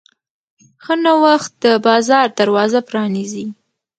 ښه 0.83 0.93
نوښت 1.03 1.51
د 1.63 1.65
بازار 1.85 2.27
دروازه 2.39 2.79
پرانیزي. 2.89 3.45